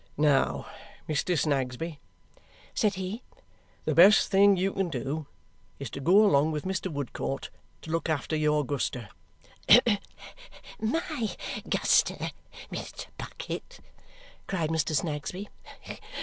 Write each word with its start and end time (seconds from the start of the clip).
"Now, 0.17 0.65
Mr. 1.07 1.37
Snagsby," 1.37 1.99
said 2.73 2.95
he, 2.95 3.21
"the 3.85 3.93
best 3.93 4.31
thing 4.31 4.57
you 4.57 4.73
can 4.73 4.89
do 4.89 5.27
is 5.77 5.91
to 5.91 5.99
go 5.99 6.25
along 6.25 6.51
with 6.51 6.63
Mr. 6.65 6.91
Woodcourt 6.91 7.51
to 7.83 7.91
look 7.91 8.09
after 8.09 8.35
your 8.35 8.65
Guster" 8.65 9.09
"My 10.81 11.29
Guster, 11.69 12.31
Mr. 12.71 13.05
Bucket!" 13.19 13.79
cried 14.47 14.71
Mr. 14.71 14.95
Snagsby. 14.95 15.47